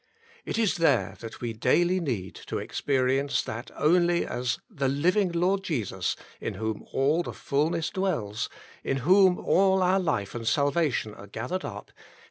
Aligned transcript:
It 0.45 0.57
is 0.57 0.77
there 0.77 1.15
that 1.19 1.41
we 1.41 1.53
daily 1.53 1.99
need 1.99 2.33
to 2.47 2.57
experience 2.57 3.43
that 3.43 3.69
only 3.75 4.25
as 4.25 4.57
the 4.67 4.87
living 4.87 5.31
Lord 5.31 5.63
Jesus 5.63 6.15
"in 6.39 6.55
whom 6.55 6.83
all 6.91 7.21
the 7.21 7.33
fulness 7.33 7.91
dwells," 7.91 8.49
in 8.83 8.97
whom 9.05 9.37
all 9.37 9.83
our 9.83 9.99
life 9.99 10.33
and 10.33 10.47
salvation 10.47 11.13
are 11.13 11.27
gathered 11.27 11.63
up. 11.63 11.91